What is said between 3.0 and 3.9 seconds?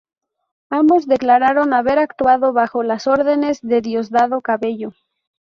órdenes de